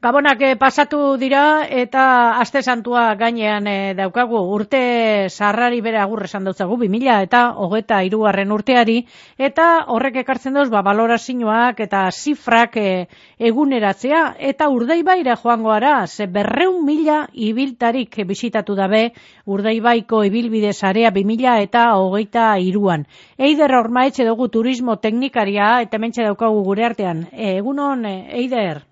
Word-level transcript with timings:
Gabonak 0.00 0.40
eh, 0.40 0.56
pasatu 0.56 1.18
dira 1.20 1.68
eta 1.68 2.02
aste 2.40 2.62
santua 2.64 3.02
gainean 3.20 3.66
eh, 3.68 3.92
daukagu 3.92 4.38
urte 4.54 4.80
sarrari 5.28 5.82
bere 5.84 6.00
agur 6.00 6.22
esan 6.24 6.48
dautzagu 6.48 6.78
2000 6.80 7.18
eta 7.26 7.42
hogeta 7.60 7.98
irugarren 8.08 8.54
urteari 8.56 8.96
eta 9.36 9.66
horrek 9.92 10.16
ekartzen 10.22 10.56
dauz 10.56 10.70
ba, 10.72 10.80
balorazioak 10.80 11.84
eta 11.84 12.06
zifrak 12.16 12.80
eh, 12.80 13.04
eguneratzea 13.50 14.22
eta 14.54 14.72
urdeibaira 14.72 15.36
joango 15.36 15.76
ara 15.76 16.06
ze 16.06 16.24
berreun 16.26 16.80
mila 16.86 17.26
ibiltarik 17.34 18.22
bisitatu 18.24 18.74
dabe 18.74 19.12
urdeibaiko 19.44 20.24
ibilbide 20.24 20.72
sarea 20.72 21.10
2000 21.10 21.60
eta 21.68 21.90
hogeita 22.00 22.54
iruan. 22.58 23.04
Eider 23.36 23.76
ormaetxe 23.84 24.24
dugu 24.24 24.48
turismo 24.48 24.96
teknikaria 24.96 25.82
eta 25.82 25.98
mentxe 25.98 26.24
daukagu 26.24 26.64
gure 26.64 26.88
artean. 26.88 27.26
egunon, 27.32 28.06
Eider? 28.06 28.88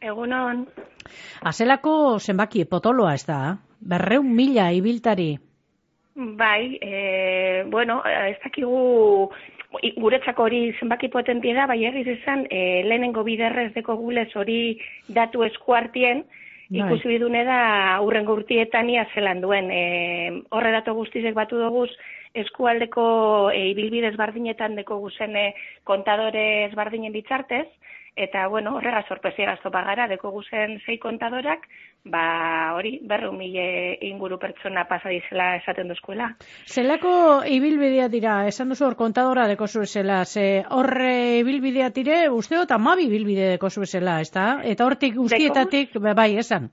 Egunon. 0.00 0.66
Azelako 1.42 2.18
zenbaki 2.18 2.64
potoloa 2.70 3.14
ez 3.14 3.24
da, 3.26 3.58
berreun 3.80 4.30
mila 4.34 4.70
ibiltari. 4.72 5.36
Bai, 6.14 6.78
e, 6.82 7.64
bueno, 7.70 8.00
ez 8.04 8.38
dakigu 8.42 9.30
guretzako 10.00 10.48
hori 10.48 10.60
zenbaki 10.80 11.10
potentia 11.12 11.54
da, 11.54 11.66
bai 11.70 11.78
egiz 11.86 12.06
izan, 12.16 12.46
e, 12.50 12.82
lehenengo 12.86 13.22
biderrez 13.22 13.72
deko 13.74 13.96
gulez 14.00 14.28
hori 14.34 14.78
datu 15.08 15.44
eskuartien, 15.46 16.24
bai. 16.24 16.80
ikusi 16.80 17.12
bidune 17.14 17.44
da 17.46 17.60
urrengo 18.02 18.34
urtietan 18.40 18.90
ia 18.90 19.06
zelan 19.14 19.42
duen. 19.44 19.70
E, 19.70 19.82
horre 20.50 20.72
datu 20.74 20.94
guztizek 20.98 21.34
batu 21.38 21.58
doguz, 21.60 21.90
eskualdeko 22.34 23.04
e, 23.54 23.68
ibilbidez 23.74 24.16
bardinetan 24.16 24.74
deko 24.78 24.98
guzen 25.04 25.36
kontadore 25.84 26.64
ezbardinen 26.66 27.14
bitzartez, 27.14 27.66
eta 28.16 28.46
bueno, 28.48 28.76
horrega 28.76 29.04
sorpresiera 29.08 29.56
zopa 29.62 29.82
gara, 29.84 30.08
deko 30.08 30.30
guzen 30.30 30.78
zei 30.84 30.98
kontadorak, 30.98 31.68
ba 32.04 32.72
hori, 32.74 32.98
berru 33.02 33.32
mile 33.32 33.98
inguru 34.08 34.38
pertsona 34.38 34.86
pasa 34.88 35.10
dizela 35.12 35.54
esaten 35.56 35.88
duzkuela. 35.88 36.32
Zelako 36.66 37.44
ibilbidea 37.46 38.08
dira, 38.08 38.40
esan 38.48 38.74
duzu 38.74 38.88
hor 38.88 38.96
kontadora 38.96 39.46
deko 39.48 39.68
zuezela, 39.68 40.24
ze 40.24 40.64
horre 40.70 41.38
ibilbidea 41.38 41.90
tire, 41.90 42.28
usteo 42.30 42.64
eta 42.66 42.78
mabi 42.78 43.06
ibilbide 43.06 43.54
deko 43.54 43.70
zuezela, 43.70 44.20
ez 44.20 44.30
da? 44.32 44.48
Eta 44.64 44.86
hortik 44.86 45.14
guztietatik, 45.14 45.98
bai, 46.14 46.36
esan? 46.38 46.70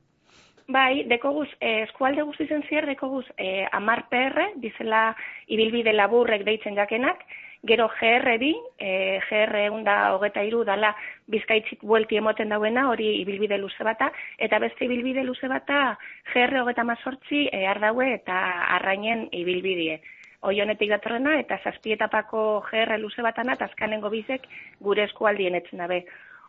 Bai, 0.68 1.04
dekoguz, 1.06 1.48
eh, 1.60 1.84
eskualde 1.84 2.24
guztizen 2.26 2.64
zier, 2.68 2.88
dekoguz 2.90 3.26
eh, 3.38 3.68
amar 3.72 4.08
PR, 4.10 4.48
dizela 4.58 5.12
ibilbide 5.46 5.94
laburrek 5.94 6.42
deitzen 6.46 6.74
jakenak, 6.76 7.22
Gero 7.66 7.90
GR 8.00 8.38
bi, 8.38 8.52
e, 8.78 9.20
GR 9.26 9.56
eunda 9.64 9.96
hogeta 10.14 10.44
iru 10.46 10.64
dala 10.68 10.92
bizkaitzik 11.34 11.82
buelti 11.82 12.20
emoten 12.20 12.52
dauena, 12.54 12.84
hori 12.92 13.08
ibilbide 13.22 13.58
luze 13.58 13.84
bata, 13.88 14.12
eta 14.38 14.60
beste 14.62 14.86
ibilbide 14.86 15.24
luze 15.26 15.50
bata 15.50 15.98
GR 16.34 16.60
hogeta 16.62 16.86
mazortzi 16.86 17.48
e, 17.52 17.64
ardaue 17.66 18.12
eta 18.20 18.38
arrainen 18.78 19.26
ibilbidie. 19.32 19.98
Hoi 20.46 20.60
honetik 20.62 20.92
datorrena 20.94 21.40
eta 21.40 21.58
zazpietapako 21.64 22.46
GR 22.70 23.00
luze 23.02 23.26
batana, 23.26 23.58
eta 23.58 23.66
azkanengo 23.66 24.14
bizek 24.14 24.46
gure 24.80 25.08
eskualdien 25.10 25.58
etzen 25.58 25.82
dabe. 25.82 26.04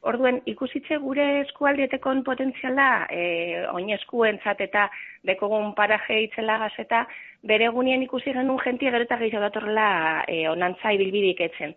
Orduen, 0.07 0.41
ikusitze 0.47 0.99
gure 1.03 1.25
eskualdietekon 1.41 2.23
potentziala, 2.27 2.89
e, 3.11 3.23
oin 3.73 3.91
eskuentzat 3.97 4.61
eta 4.69 4.87
dekogun 5.27 5.73
paraje 5.79 6.21
itzelagaz 6.29 6.73
eta 6.83 7.05
bere 7.51 7.67
egunien 7.71 8.05
ikusi 8.07 8.35
genuen 8.37 8.63
jentia 8.63 8.93
gero 8.95 9.07
eta 9.09 9.19
gehiago 9.23 9.43
datorrela 9.49 9.89
e, 10.29 10.45
onantza 10.49 10.95
ibilbidik 10.95 11.43
etzen. 11.49 11.75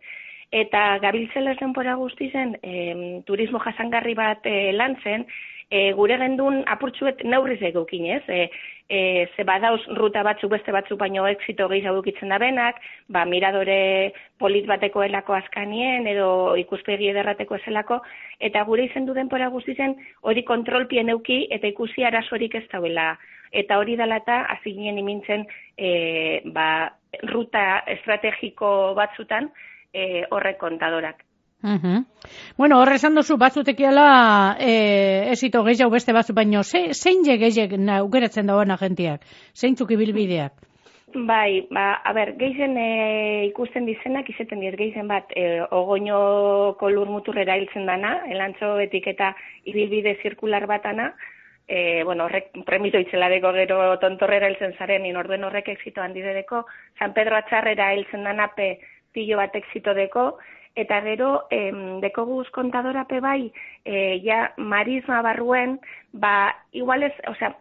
Eta 0.51 0.97
gabiltzela 0.97 1.53
denpora 1.59 1.93
guztizen, 1.95 2.55
e, 2.63 3.21
turismo 3.25 3.59
jasangarri 3.61 4.15
bat 4.17 4.45
e, 4.49 4.71
lan 4.73 4.95
zen, 5.03 5.27
e, 5.69 5.91
gure 5.93 6.17
gendun 6.17 6.63
apurtxuet 6.73 7.21
neurriz 7.23 7.61
egokin, 7.69 8.07
ez? 8.17 8.23
E, 8.27 8.49
e, 8.89 9.27
ze 9.35 9.45
badauz 9.45 9.81
ruta 9.99 10.23
batzu 10.25 10.49
beste 10.49 10.73
batzu 10.73 10.97
baino 10.97 11.27
exito 11.29 11.67
gehiago 11.69 12.01
egitzen 12.01 12.33
da 12.33 12.39
benak, 12.41 12.81
ba, 13.07 13.25
miradore 13.29 14.11
polit 14.41 14.65
bateko 14.65 15.05
elako 15.05 15.37
askanien, 15.37 16.07
edo 16.09 16.55
ikuspegi 16.57 17.11
ederrateko 17.13 17.61
ezelako, 17.61 18.01
eta 18.39 18.65
gure 18.65 18.89
izen 18.89 19.05
du 19.05 19.13
denpora 19.13 19.53
guztizen 19.53 19.95
hori 20.21 20.43
kontrolpien 20.43 21.13
euki 21.13 21.43
eta 21.51 21.69
ikusi 21.69 22.03
arazorik 22.03 22.55
ez 22.55 22.65
dauela. 22.73 23.11
Eta 23.51 23.77
hori 23.77 23.95
dela 23.97 24.17
eta 24.21 24.43
azinien 24.57 24.97
imintzen 24.97 25.45
e, 25.77 26.41
ba, 26.53 26.89
ruta 27.29 27.83
estrategiko 27.89 28.95
batzutan 28.97 29.49
e, 29.93 30.25
horrek 30.29 30.57
kontadorak. 30.57 31.25
Uh 31.63 32.03
Bueno, 32.57 32.79
horre 32.79 32.95
esan 32.95 33.15
duzu 33.15 33.35
batzutekiala 33.37 34.55
e, 34.59 35.31
esito 35.31 35.63
gehiago 35.63 35.91
beste 35.91 36.13
batzu, 36.13 36.33
baino 36.33 36.63
ze, 36.63 36.93
zein 36.93 37.23
je 37.25 37.37
gehiago 37.37 37.77
aukeratzen 37.97 38.47
dagoen 38.47 38.71
agentiak? 38.71 39.21
Zein 39.53 39.75
txuki 39.75 39.97
bilbideak? 39.97 40.53
Bai, 41.13 41.65
ba, 41.71 42.01
a 42.05 42.13
ber, 42.13 42.35
geizen 42.37 42.77
e, 42.77 43.45
ikusten 43.47 43.87
dizenak, 43.87 44.29
izeten 44.29 44.59
diez 44.61 44.75
geizen 44.77 45.07
bat, 45.07 45.31
e, 45.35 45.61
ogoinoko 45.73 46.89
lur 46.93 47.09
muturrera 47.09 47.55
hiltzen 47.57 47.87
dana, 47.89 48.19
elantzo 48.29 48.75
etiketa 48.83 49.33
ibilbide 49.65 50.19
zirkular 50.21 50.67
batana, 50.69 51.09
e, 51.67 52.03
bueno, 52.03 52.25
horrek 52.25 52.51
premito 52.65 53.01
itzela 53.01 53.29
deko 53.29 53.51
gero 53.57 53.97
tontorrera 54.03 54.51
hiltzen 54.51 54.75
zaren, 54.77 55.05
in 55.05 55.17
orduen 55.17 55.43
horrek 55.43 55.73
exito 55.73 56.01
handi 56.01 56.21
deko, 56.21 56.65
San 56.99 57.13
Pedro 57.17 57.39
Atxarrera 57.39 57.91
hiltzen 57.95 58.23
dana 58.23 58.51
pe 58.55 58.75
pilo 59.13 59.37
bat 59.37 59.55
exito 59.55 59.93
deko, 59.93 60.37
eta 60.75 61.01
gero 61.01 61.47
em, 61.51 61.99
dekoguz 62.01 62.47
kontadora 62.55 63.05
pe 63.09 63.19
bai 63.19 63.51
e, 63.83 64.21
ja 64.23 64.53
marisma 64.57 65.21
barruen 65.21 65.79
ba 66.13 66.55
igual 66.71 67.03
es, 67.03 67.13
o 67.27 67.35
sea, 67.35 67.55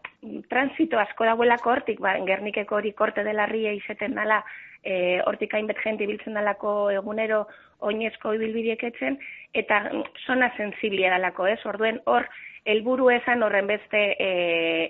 transito 0.49 0.99
asko 0.99 1.25
dagoelako 1.25 1.71
hortik, 1.71 2.01
ba, 2.01 2.17
gernikeko 2.27 2.77
hori 2.77 2.93
korte 2.93 3.25
dela 3.25 3.47
rie 3.47 3.75
izeten 3.77 4.15
dala, 4.15 4.43
e, 4.83 5.21
hortik 5.27 5.55
hainbet 5.55 5.81
jente 5.85 6.05
ibiltzen 6.05 6.35
dalako 6.35 6.91
egunero 6.91 7.47
oinezko 7.79 8.35
ibilbidiek 8.35 8.83
etzen, 8.91 9.19
eta 9.55 9.85
zona 10.27 10.51
sensiblia 10.57 11.11
dalako, 11.15 11.47
ez? 11.47 11.61
Orduen 11.67 12.01
hor, 12.07 12.27
helburu 12.69 13.09
esan 13.11 13.43
horren 13.43 13.69
beste 13.71 14.01
e, 14.19 14.31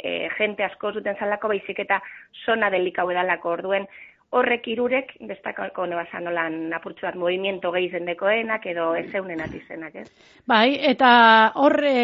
e, 0.03 0.13
jente 0.39 0.65
asko 0.65 0.93
zuten 0.93 1.19
zalako, 1.19 1.53
baizik 1.53 1.85
eta 1.85 2.01
zona 2.47 2.71
delikau 2.75 3.11
edalako, 3.13 3.53
orduen, 3.59 3.87
horrek 4.31 4.67
irurek, 4.69 5.15
bestakako 5.25 5.87
nebasan 5.89 6.27
nolan 6.29 6.73
apurtzu 6.77 7.07
bat 7.07 7.17
movimiento 7.17 7.71
gehizen 7.73 8.05
dekoenak 8.09 8.67
edo 8.69 8.91
ez 8.99 9.07
zeunen 9.11 9.41
atizenak, 9.41 9.95
ez? 10.03 10.07
Bai, 10.47 10.77
eta 10.91 11.11
horre 11.57 11.95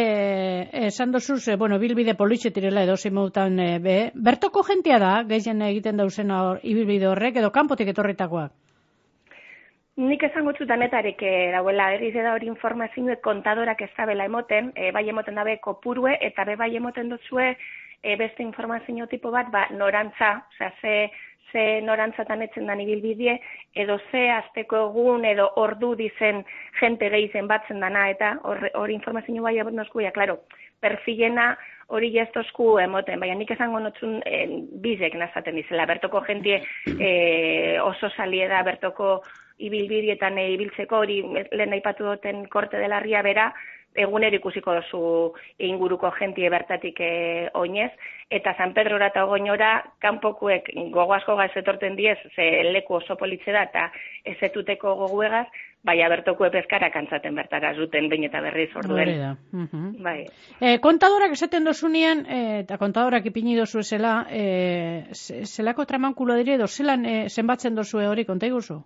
esan 0.87 1.13
dozu, 1.13 1.37
ze, 1.37 1.59
bueno, 1.61 1.79
bilbide 1.79 2.15
politxetirela 2.17 2.87
edo 2.89 2.97
zimautan 2.97 3.61
e, 3.61 3.71
be, 3.79 3.97
bertoko 4.15 4.65
jentia 4.65 4.99
da, 5.03 5.15
gehien 5.29 5.61
egiten 5.69 6.01
dauzen 6.01 6.33
hor, 6.33 6.63
ibilbide 6.63 7.11
horrek, 7.13 7.43
edo 7.43 7.53
kanpotik 7.53 7.93
etorritakoak? 7.93 8.53
Nik 10.01 10.25
esango 10.27 10.51
txutan 10.57 10.83
etarek 10.89 11.21
e, 11.23 11.35
dauela 11.53 11.93
egiz 11.95 12.17
da 12.17 12.33
hori 12.33 12.49
informazioek 12.51 13.21
kontadorak 13.23 13.85
ez 13.85 13.93
dabela 13.99 14.25
emoten, 14.27 14.73
e, 14.75 14.91
bai 14.97 15.05
emoten 15.13 15.37
dabe 15.39 15.61
kopurue, 15.63 16.17
eta 16.25 16.49
be 16.49 16.57
bai 16.57 16.73
emoten 16.81 17.13
duzue 17.13 17.53
e, 18.03 18.17
beste 18.17 18.43
informazio 18.43 19.07
tipo 19.13 19.31
bat, 19.31 19.53
ba, 19.53 19.69
norantza, 19.71 20.33
oza, 20.51 20.73
ze 20.81 20.97
ze 21.53 21.81
norantzatan 21.83 22.43
etzen 22.43 22.67
dan 22.67 22.81
ibilbidie, 22.81 23.39
edo 23.75 23.99
ze 24.11 24.25
azteko 24.31 24.89
egun, 24.89 25.25
edo 25.25 25.51
ordu 25.61 25.95
dizen 25.99 26.45
jente 26.81 27.11
gehizen 27.11 27.49
batzen 27.49 27.81
dana, 27.81 28.09
eta 28.11 28.35
hori 28.45 28.95
informazio 28.95 29.43
bai 29.43 29.59
abot 29.61 29.75
nosku, 29.75 30.01
ja, 30.01 30.13
klaro, 30.13 30.41
perfilena 30.81 31.55
hori 31.93 32.11
jaztosku 32.15 32.79
emoten, 32.81 33.21
baina 33.21 33.37
nik 33.39 33.51
esango 33.55 33.81
notzun 33.83 34.21
e, 34.27 34.45
bizek 34.85 35.17
nazaten 35.21 35.57
dizela, 35.61 35.87
bertoko 35.87 36.23
jentie 36.27 36.61
e, 36.99 37.79
oso 37.83 38.11
salieda, 38.17 38.63
bertoko 38.67 39.19
ibilbidietan 39.65 40.39
e, 40.41 40.49
ibiltzeko, 40.57 41.03
hori 41.05 41.21
lehen 41.53 41.77
aipatu 41.77 42.09
duten 42.09 42.47
korte 42.53 42.81
delarria 42.81 43.23
bera, 43.23 43.51
eguner 43.95 44.35
ikusiko 44.35 44.75
duzu 44.81 45.03
inguruko 45.59 46.11
jentie 46.19 46.51
bertatik 46.51 47.01
e, 47.01 47.49
oinez, 47.55 47.91
eta 48.31 48.55
San 48.59 48.73
Pedro 48.75 48.99
eta 48.99 49.25
Ogoinora 49.25 49.85
kanpokuek 50.03 50.71
gogo 50.93 51.15
asko 51.15 51.37
gaz 51.37 51.53
etorten 51.57 51.97
diez, 51.97 52.19
ze 52.35 52.65
leku 52.73 52.99
oso 52.99 53.17
politze 53.17 53.53
da, 53.53 53.63
eta 53.69 53.91
ezetuteko 54.35 54.95
goguegaz, 55.03 55.47
bai 55.85 55.99
abertoko 56.03 56.47
epezkara 56.47 56.89
kantzaten 56.91 57.35
bertara 57.37 57.75
zuten 57.77 58.09
bain 58.09 58.25
eta 58.25 58.41
berriz 58.41 58.71
orduen. 58.81 59.13
Uh 59.53 59.93
bai. 60.03 60.25
e, 60.61 60.79
kontadorak 60.81 61.37
esaten 61.37 61.65
dozunean, 61.65 62.25
e, 62.27 62.41
eta 62.63 62.79
kontadorak 62.81 63.27
ipini 63.27 63.57
dozu 63.57 63.85
esela, 63.85 64.27
e, 64.31 65.13
zelako 65.45 65.85
tramankulo 65.85 66.37
dire, 66.41 66.57
edo 66.57 66.67
zelan 66.69 67.05
e, 67.05 67.17
zenbatzen 67.29 67.75
dozu 67.75 68.01
hori, 68.01 68.25
konta 68.25 68.47
iguzu? 68.47 68.81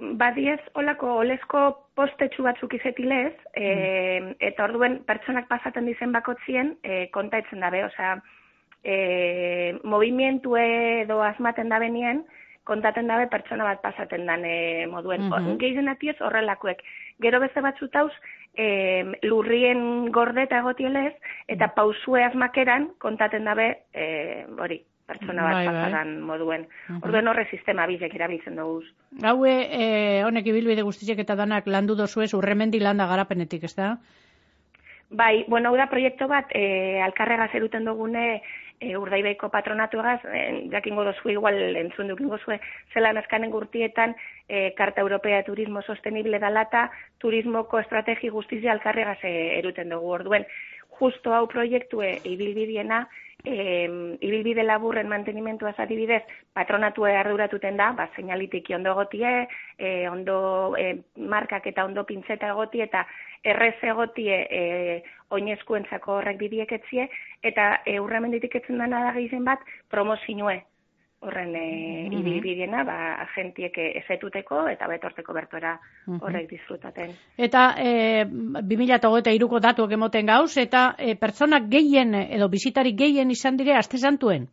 Badiez 0.00 0.60
olako 0.74 1.12
olesko 1.22 1.62
postetxu 1.98 2.44
batzuk 2.46 2.74
izetilez, 2.74 3.32
e, 3.54 3.64
mm. 3.66 4.34
eta 4.50 4.64
orduen 4.64 5.00
pertsonak 5.06 5.48
pasaten 5.48 5.88
dizen 5.88 6.12
bakotzien 6.12 6.76
e, 6.82 7.06
kontaitzen 7.14 7.60
dabe, 7.60 7.84
osea, 7.84 8.16
e, 8.82 9.76
movimentu 9.84 10.56
edo 10.56 11.20
asmaten 11.22 11.68
da 11.68 11.78
benien, 11.82 12.24
kontaten 12.64 13.08
dabe 13.10 13.26
pertsona 13.32 13.66
bat 13.66 13.80
pasaten 13.82 14.26
dan 14.26 14.44
e, 14.44 14.86
moduen. 14.86 15.26
Mm 15.26 15.32
-hmm. 15.32 15.58
Gehizen 15.58 15.88
atiez 15.88 16.16
horrelakoek. 16.20 16.82
Gero 17.20 17.40
beste 17.40 17.60
batzutauz, 17.60 18.12
e, 18.56 19.04
lurrien 19.22 20.10
gordeta 20.12 20.58
egotielez, 20.58 21.14
eta 21.48 21.66
Mm. 21.66 21.74
pausue 21.74 22.24
asmakeran 22.24 22.90
kontaten 22.98 23.44
dabe, 23.44 23.82
e, 23.92 24.46
hori, 24.58 24.84
pertsona 25.10 25.42
bat 25.48 25.58
Bai, 25.58 25.66
bai. 25.66 25.74
pasadan 25.74 26.14
moduen. 26.30 26.66
Mhm. 26.88 27.02
Orduen 27.02 27.28
horre 27.28 27.46
sistema 27.50 27.86
bizek 27.90 28.14
erabiltzen 28.14 28.56
dugu. 28.56 28.82
Gaue, 29.26 29.52
eh, 29.82 30.24
honek 30.24 30.46
ibilbide 30.46 30.86
guztiek 30.86 31.18
eta 31.18 31.36
danak 31.36 31.66
landu 31.66 31.98
dozuez 31.98 32.32
urremendi 32.38 32.80
landa 32.80 33.10
garapenetik, 33.10 33.64
ez 33.64 33.74
da? 33.76 33.96
Bai, 35.10 35.44
bueno, 35.48 35.70
hau 35.70 35.76
da 35.76 35.88
proiektu 35.90 36.28
bat, 36.30 36.52
e, 36.54 37.00
alkarrega 37.02 37.48
zeruten 37.50 37.84
dugune 37.84 38.42
e, 38.78 38.92
urdaibaiko 38.96 39.48
patronatuagaz, 39.50 40.20
e, 40.30 40.42
jakingo 40.70 41.02
dozu 41.04 41.32
igual 41.32 41.58
entzun 41.80 42.12
dukingo 42.12 42.38
zue, 42.38 42.60
zelan 42.94 43.18
azkanen 43.18 43.50
gurtietan 43.50 44.14
e, 44.48 44.70
Karta 44.78 45.02
Europea 45.02 45.42
Turismo 45.42 45.82
Sostenible 45.82 46.38
dalata, 46.38 46.92
turismoko 47.18 47.80
estrategi 47.82 48.30
guztizia 48.30 48.70
alkarregaz 48.72 49.18
e, 49.24 49.58
eruten 49.58 49.90
dugu 49.90 50.14
orduen. 50.20 50.46
Justo 51.00 51.32
hau 51.32 51.46
proiektue 51.48 52.18
ibilbidiena, 52.28 53.06
e, 53.44 53.88
ibilbide 54.20 54.64
laburren 54.66 55.08
mantenimentua 55.08 55.72
adibidez, 55.78 56.22
patronatue 56.52 57.14
arduratuten 57.16 57.78
da, 57.80 57.90
ba, 57.96 58.10
seinalitiki 58.16 58.74
ondo 58.76 58.94
gotie, 58.94 59.48
e, 59.78 60.08
ondo 60.08 60.76
e, 60.76 60.98
markak 61.16 61.70
eta 61.72 61.86
ondo 61.88 62.04
pintzeta 62.04 62.52
egoti, 62.52 62.84
eta 62.84 63.06
errez 63.44 63.76
egotie 63.82 64.42
e, 64.44 64.64
oinezkuentzako 65.30 66.18
horrek 66.18 66.40
bidieketzie, 66.42 67.08
eta 67.42 67.70
e, 67.86 67.96
urremenditik 68.00 68.60
etzen 68.60 68.84
dana 68.84 69.06
da 69.06 69.14
gehien 69.16 69.48
bat, 69.48 69.64
promozinue 69.88 70.60
horren 71.20 71.54
e, 71.54 72.08
Mhm. 72.08 72.12
ibilbidiena, 72.16 72.82
ba, 72.84 72.96
agentiek 73.22 73.76
ezetuteko 73.78 74.66
eta 74.68 74.86
betorteko 74.88 75.32
bertora 75.36 75.78
Mhm. 76.06 76.20
horrek 76.22 76.48
disfrutaten. 76.50 77.10
Eta 77.36 77.74
e, 77.78 78.24
2008ko 78.24 79.60
datuak 79.60 79.92
emoten 79.92 80.26
gauz, 80.26 80.56
eta 80.56 80.94
e, 80.98 81.14
pertsonak 81.16 81.68
gehien 81.68 82.14
edo 82.14 82.48
bizitarik 82.48 82.96
gehien 82.96 83.30
izan 83.30 83.56
dire 83.56 83.74
aste 83.76 83.98
santuen. 83.98 84.48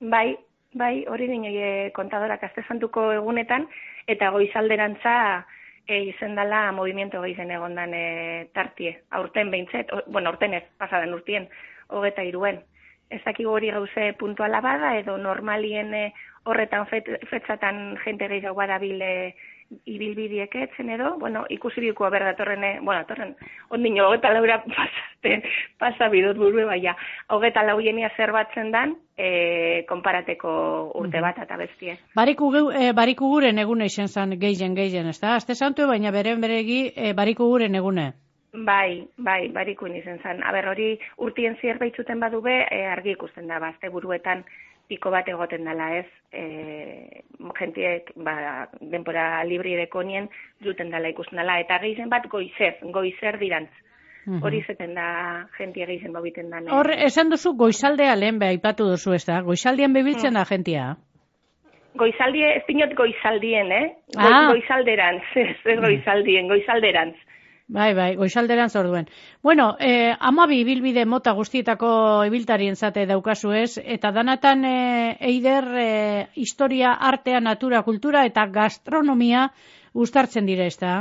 Bai, 0.00 0.36
bai, 0.74 1.04
hori 1.08 1.26
dinoi 1.28 1.56
e, 1.56 1.90
kontadorak 1.92 2.42
azte 2.44 2.62
santuko 2.68 3.12
egunetan, 3.12 3.68
eta 4.06 4.30
goizalderantza 4.30 5.44
e, 5.86 6.02
izen 6.04 6.34
dela 6.36 6.72
movimiento 6.72 7.20
gehizen 7.22 7.50
egondan 7.50 7.92
e, 7.94 8.48
tartie. 8.54 9.02
Aurten 9.10 9.50
behintzet, 9.50 9.92
o, 9.92 10.02
bueno, 10.06 10.30
aurten 10.30 10.54
ez, 10.54 10.64
pasadan 10.78 11.12
urtien, 11.14 11.48
hogeta 11.88 12.22
iruen. 12.24 12.60
Ez 13.10 13.22
dakigu 13.24 13.50
hori 13.50 13.70
gauze 13.72 14.12
puntuala 14.20 14.60
bada, 14.60 14.96
edo 14.98 15.16
normalien 15.16 15.94
e, 15.94 16.12
horretan 16.44 16.86
fet, 16.86 17.08
fetzatan 17.30 17.96
jente 18.04 18.28
gehiago 18.28 18.56
badabil 18.58 19.02
ibilbidiek 19.84 20.54
etzen 20.62 20.90
edo, 20.94 21.12
bueno, 21.20 21.44
ikusi 21.52 21.82
biko 21.82 22.08
ber 22.10 22.24
datorren, 22.24 22.64
e, 22.64 22.70
bueno, 22.80 23.02
datorren, 23.02 23.34
ondino, 23.74 24.06
hogeta 24.08 24.32
laura 24.32 24.58
pasaten, 24.76 25.42
pasa 25.78 26.08
bidot 26.12 26.38
burue 26.40 26.64
baina, 26.68 26.94
hogeta 27.28 27.64
lauyenia 27.66 28.10
zer 28.16 28.32
batzen 28.32 28.72
dan, 28.72 28.94
e, 29.16 29.84
konparateko 29.88 30.52
urte 31.02 31.20
bat 31.24 31.42
eta 31.44 31.58
bestie. 31.60 31.98
Bariku, 32.16 32.50
e, 32.72 32.92
bariku 32.96 33.28
guren 33.34 33.60
egune 33.64 33.90
izan 33.92 34.08
zen 34.08 34.38
gehien 34.40 34.76
gehien, 34.78 35.08
ez 35.12 35.18
da? 35.20 35.36
Aste 35.36 35.54
santue, 35.54 35.88
baina 35.90 36.14
beren 36.16 36.40
beregi 36.40 36.86
e, 36.94 37.12
bariku 37.12 37.50
guren 37.52 37.76
egune. 37.76 38.12
Bai, 38.52 39.06
bai, 39.18 39.48
barikuin 39.52 39.96
izen 39.96 40.20
zen. 40.22 40.42
Aber, 40.42 40.68
hori 40.70 40.94
urtien 41.18 41.56
zier 41.60 41.78
baitzuten 41.78 42.20
badube, 42.20 42.54
e, 42.70 42.86
argi 42.86 43.12
ikusten 43.12 43.46
da, 43.46 43.58
bazte 43.60 43.90
buruetan 43.92 44.44
piko 44.88 45.10
bat 45.12 45.28
egoten 45.28 45.66
dela 45.68 45.90
ez, 45.98 46.06
e, 46.32 47.22
jentiek, 47.58 48.08
ba, 48.16 48.68
denpora 48.80 49.44
libri 49.44 49.74
dekonien, 49.76 50.30
juten 50.64 50.90
dela 50.90 51.10
ikusten 51.12 51.36
dela, 51.42 51.58
eta 51.60 51.78
gehien 51.82 52.08
bat 52.08 52.24
goizer, 52.32 52.78
goizer 52.94 53.38
dirantz. 53.38 53.70
Mhm. 54.24 54.42
Hori 54.44 54.62
zeten 54.66 54.94
da 54.94 55.46
jentia 55.58 55.86
gehien 55.86 56.12
babiten 56.12 56.52
eh. 56.52 56.64
Hor, 56.72 56.90
esan 56.90 57.30
duzu 57.30 57.54
goizaldea 57.56 58.16
lehen 58.16 58.38
be 58.38 58.46
aipatu 58.46 58.88
duzu, 58.88 59.14
ez 59.14 59.24
da? 59.24 59.40
Goizaldian 59.42 59.92
bebiltzen 59.92 60.34
da 60.34 60.44
jentia. 60.44 60.96
Goizaldie, 61.98 62.56
ez 62.56 62.64
pinot 62.66 62.92
goizaldien, 62.94 63.72
eh? 63.72 63.86
Go, 64.14 64.28
Ah. 64.28 64.48
Goizalderantz, 64.52 65.24
ez, 65.34 65.56
ez 65.64 65.78
goizaldien, 65.80 66.48
goizalderantz. 66.48 67.16
Bai, 67.68 67.92
bai, 67.92 68.14
goizalderan 68.16 68.70
zorduen. 68.70 69.10
Bueno, 69.42 69.76
eh, 69.78 70.14
amabi 70.18 70.62
ibilbide 70.62 71.04
mota 71.04 71.34
guztietako 71.36 71.90
ibiltarien 72.24 72.76
zate 72.76 73.04
daukazu 73.06 73.52
ez, 73.52 73.76
eta 73.84 74.10
danatan 74.10 74.64
eh, 74.64 75.16
eider 75.20 75.68
eh, 75.76 76.26
historia, 76.34 76.94
artea, 77.10 77.42
natura, 77.44 77.82
kultura 77.82 78.24
eta 78.24 78.46
gastronomia 78.46 79.50
uztartzen 79.92 80.48
dire 80.48 80.66
ez 80.72 80.78
da? 80.80 80.94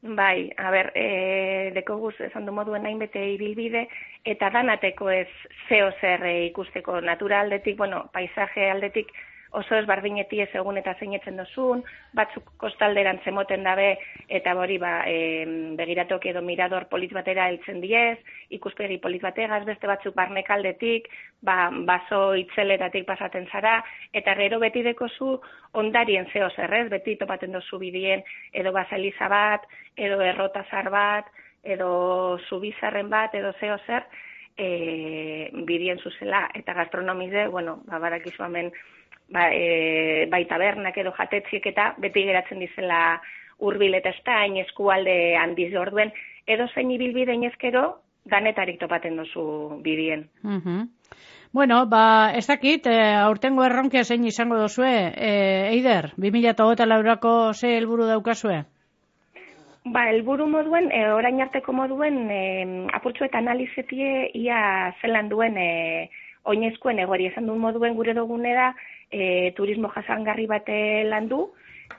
Bai, 0.00 0.48
a 0.56 0.70
ber, 0.72 0.92
e, 0.96 1.70
deko 1.76 1.98
guz, 2.00 2.14
esan 2.24 2.46
du 2.48 2.52
moduen 2.56 2.86
hainbete 2.88 3.20
ibilbide, 3.34 3.82
eta 4.24 4.48
danateko 4.54 5.10
ez 5.12 5.28
zeo 5.68 5.90
zer 6.00 6.24
e, 6.24 6.46
ikusteko 6.46 7.02
natura 7.04 7.42
aldetik, 7.44 7.76
bueno, 7.76 8.06
paisaje 8.14 8.70
aldetik, 8.70 9.12
oso 9.50 9.74
ez 9.74 9.86
bardineti 9.86 10.40
ez 10.40 10.48
egun 10.54 10.78
eta 10.78 10.94
zeinetzen 10.98 11.36
dozun, 11.40 11.82
batzuk 12.14 12.52
kostalderan 12.60 13.20
zemoten 13.24 13.64
dabe, 13.66 13.88
eta 14.28 14.54
hori 14.54 14.78
ba, 14.78 14.92
e, 15.06 15.44
begiratok 15.78 16.26
edo 16.30 16.42
mirador 16.42 16.86
polit 16.90 17.12
batera 17.12 17.48
heltzen 17.50 17.80
diez, 17.82 18.18
ikuspegi 18.56 19.00
polit 19.02 19.22
bategaz, 19.22 19.64
beste 19.66 19.90
batzuk 19.90 20.14
barnekaldetik, 20.14 21.08
ba, 21.42 21.70
baso 21.86 22.34
itzeletatik 22.38 23.06
pasaten 23.08 23.48
zara, 23.50 23.80
eta 24.12 24.34
gero 24.38 24.60
beti 24.62 24.84
dekozu 24.86 25.36
ondarien 25.80 26.30
zeo 26.32 26.50
zerrez, 26.54 26.88
beti 26.90 27.16
topaten 27.18 27.52
dozu 27.58 27.78
bidien, 27.82 28.22
edo 28.52 28.72
baseliza 28.72 29.28
bat, 29.28 29.66
edo 29.96 30.20
errotazar 30.22 30.90
bat, 30.90 31.30
edo 31.62 32.38
zubizarren 32.48 33.10
bat, 33.10 33.34
edo 33.34 33.52
zeo 33.60 33.76
zer, 33.86 34.06
e, 34.56 35.50
bidien 35.66 35.98
zuzela, 35.98 36.48
eta 36.54 36.74
gastronomize, 36.74 37.46
bueno, 37.48 37.80
ba, 37.86 37.98
badakizu 37.98 38.44
hemen, 38.44 38.72
ba, 39.30 39.48
e, 39.54 40.26
bai 40.30 40.44
tabernak 40.50 40.96
edo 40.98 41.12
jatetziek 41.16 41.66
eta 41.72 41.94
beti 41.98 42.24
geratzen 42.28 42.60
dizela 42.62 43.20
hurbil 43.58 43.94
eta 43.94 44.12
estain 44.16 44.56
eskualde 44.62 45.36
handiz 45.36 45.72
orduen, 45.76 46.12
edo 46.46 46.66
zein 46.74 46.90
ibilbide 46.90 47.34
inezkero, 47.36 48.00
danetarik 48.24 48.80
topaten 48.80 49.16
dozu 49.16 49.80
bidien. 49.84 50.28
Mhm. 50.42 50.88
Bueno, 51.52 51.86
ba, 51.90 52.32
ez 52.38 52.46
dakit, 52.46 52.86
eh, 52.86 53.14
aurtengo 53.18 53.64
erronkia 53.64 54.04
zein 54.04 54.24
izango 54.24 54.56
dozue, 54.56 54.90
eh, 55.16 55.70
Eider, 55.72 56.12
2008 56.16 56.86
laurako 56.86 57.52
ze 57.54 57.76
helburu 57.76 58.06
daukazue? 58.06 58.62
Ba, 59.84 60.04
helburu 60.10 60.46
moduen, 60.46 60.90
e, 60.92 61.06
orain 61.10 61.40
arteko 61.40 61.72
moduen, 61.72 62.30
e, 62.30 62.40
apurtxo 62.92 63.24
eta 63.24 63.38
analizetie 63.38 64.30
ia 64.34 64.94
zelan 65.00 65.28
duen 65.28 65.56
e, 65.56 66.10
oinezkoen 66.44 66.98
egori 66.98 67.26
esan 67.30 67.46
duen 67.48 67.60
moduen 67.60 67.96
gure 67.96 68.14
dugune 68.14 68.52
da 68.54 68.74
e, 69.10 69.52
turismo 69.56 69.90
jasangarri 69.94 70.46
bate 70.46 71.04
landu, 71.04 71.52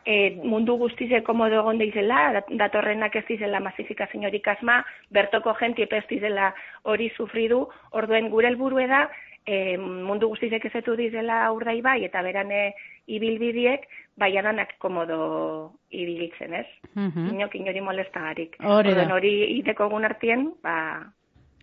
e, 0.05 0.37
mundu 0.43 0.77
guztize 0.77 1.21
komodo 1.23 1.59
egon 1.61 1.77
deizela, 1.77 2.31
dat- 2.33 2.49
datorrenak 2.49 3.15
ez 3.15 3.25
dizela 3.27 3.59
masifikazio 3.59 4.27
hori 4.27 4.41
kasma, 4.41 4.85
bertoko 5.09 5.53
jenti 5.59 5.83
ez 5.83 6.05
dizela 6.09 6.53
hori 6.83 7.09
sufridu, 7.15 7.67
orduen 7.91 8.29
gure 8.29 8.47
helburue 8.47 8.87
da, 8.87 9.09
e, 9.45 9.77
mundu 9.77 10.27
guztizek 10.29 10.65
ezetu 10.65 10.95
dizela 10.95 11.51
urdai 11.51 11.81
bai, 11.81 12.03
eta 12.05 12.21
berane 12.21 12.73
ibilbidiek, 13.07 13.87
bai 14.17 14.37
adanak 14.37 14.77
komodo 14.77 15.71
ibilitzen, 15.89 16.53
ez? 16.53 16.67
Mhm. 16.95 17.33
Inok 17.33 17.55
inori 17.55 17.81
molestagarik. 17.81 18.55
Hori 18.63 18.93
da. 18.93 19.07
Hori 19.13 19.57
iteko 19.59 19.85
egun 19.85 20.05
artien, 20.05 20.53
ba, 20.63 21.11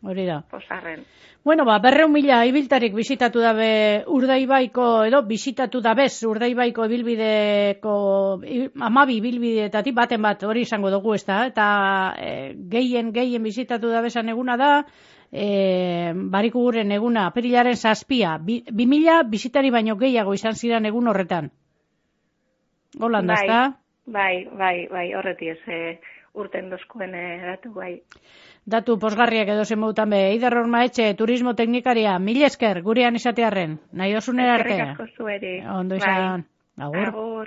Hori 0.03 0.27
da. 0.27 0.43
posarren. 0.51 1.03
Bueno, 1.45 1.65
ba, 1.65 1.79
berreun 1.79 2.13
mila 2.13 2.43
ibiltarik 2.47 2.93
bisitatu 2.95 3.41
dabe 3.41 4.05
urdaibaiko, 4.13 5.05
edo 5.09 5.23
bisitatu 5.27 5.81
dabez 5.81 6.13
urdaibaiko 6.29 6.85
ibilbideko, 6.85 7.95
amabi 8.85 9.17
ibilbideetatik 9.17 9.97
baten 9.97 10.23
bat 10.23 10.43
hori 10.45 10.67
izango 10.67 10.91
dugu 10.93 11.15
ez 11.17 11.25
da, 11.25 11.39
eta 11.49 11.69
e, 12.19 12.33
gehien, 12.75 13.13
gehien 13.15 13.43
bisitatu 13.43 13.89
dabezan 13.95 14.29
eguna 14.35 14.59
da, 14.61 14.73
e, 15.33 16.13
bariku 16.37 16.67
guren 16.67 16.93
eguna, 16.93 17.27
apirilaren 17.31 17.81
zazpia, 17.81 18.37
bi, 18.39 18.61
bi 18.71 18.87
mila 18.87 19.23
bisitari 19.23 19.71
baino 19.71 19.97
gehiago 19.97 20.35
izan 20.37 20.59
ziren 20.59 20.91
egun 20.91 21.09
horretan. 21.09 21.51
Holanda, 22.99 23.35
bai, 23.35 23.45
ezta? 23.47 23.63
bai, 24.07 24.35
bai, 24.59 24.77
bai, 24.93 25.09
horreti 25.15 25.55
ez, 25.55 25.61
e, 25.67 25.99
urten 26.35 26.71
dozkuen 26.71 27.15
e, 27.15 27.25
datu 27.47 27.73
bai. 27.75 28.01
Datu 28.69 28.99
posgarriak 29.01 29.49
edo 29.49 29.65
zenbautan 29.65 30.11
be, 30.11 30.21
Eider 30.33 30.55
Hormaetxe, 30.59 31.15
turismo 31.15 31.55
teknikaria, 31.55 32.19
mil 32.19 32.43
esker, 32.43 32.83
gurean 32.83 33.17
izatearren, 33.17 33.79
nahi 33.93 34.13
dosunera 34.19 34.59
arte. 34.59 34.75
Eskerrik 34.75 35.01
asko 35.01 35.25
zueri. 35.25 35.55
Ondo 35.65 35.97
Bai. 35.97 36.03
izan, 36.05 36.45
agur. 36.77 37.09
Agur. 37.09 37.47